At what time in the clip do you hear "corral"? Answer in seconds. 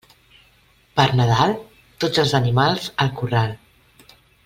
3.23-3.55